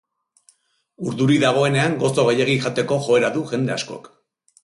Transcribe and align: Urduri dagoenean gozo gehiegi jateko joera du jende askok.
Urduri 1.09 1.35
dagoenean 1.43 1.97
gozo 2.03 2.25
gehiegi 2.29 2.57
jateko 2.65 2.99
joera 3.09 3.31
du 3.37 3.47
jende 3.53 3.79
askok. 3.79 4.09